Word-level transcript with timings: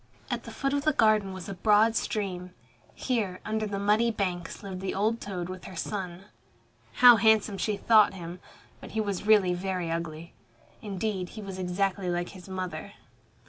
At 0.31 0.45
the 0.45 0.51
foot 0.51 0.73
of 0.73 0.83
the 0.83 0.93
garden 0.93 1.31
was 1.31 1.47
a 1.47 1.53
broad 1.53 1.95
stream. 1.95 2.55
Here, 2.95 3.39
under 3.45 3.67
the 3.67 3.77
muddy 3.77 4.09
banks 4.09 4.63
lived 4.63 4.81
the 4.81 4.95
old 4.95 5.21
toad 5.21 5.47
with 5.47 5.65
her 5.65 5.75
son. 5.75 6.25
How 6.93 7.17
handsome 7.17 7.59
she 7.59 7.77
thought 7.77 8.15
him! 8.15 8.39
But 8.79 8.93
he 8.93 8.99
was 8.99 9.27
really 9.27 9.53
very 9.53 9.91
ugly. 9.91 10.33
Indeed, 10.81 11.29
he 11.29 11.41
was 11.43 11.59
exactly 11.59 12.09
like 12.09 12.29
his 12.29 12.49
mother. 12.49 12.93